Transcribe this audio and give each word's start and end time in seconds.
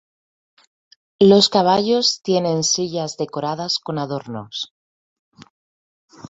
Los 1.19 1.47
caballos 1.47 2.23
tienen 2.23 2.63
sillas 2.63 3.17
decoradas 3.17 3.77
con 3.77 3.99
adornos. 3.99 4.73